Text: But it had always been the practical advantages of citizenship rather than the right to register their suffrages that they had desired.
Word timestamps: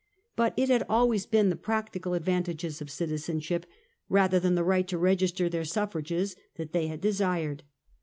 But 0.35 0.55
it 0.57 0.69
had 0.69 0.83
always 0.89 1.27
been 1.27 1.51
the 1.51 1.55
practical 1.55 2.15
advantages 2.15 2.81
of 2.81 2.89
citizenship 2.89 3.67
rather 4.09 4.39
than 4.39 4.55
the 4.55 4.63
right 4.63 4.87
to 4.87 4.97
register 4.97 5.47
their 5.47 5.63
suffrages 5.63 6.35
that 6.55 6.71
they 6.71 6.87
had 6.87 7.01
desired. 7.01 7.61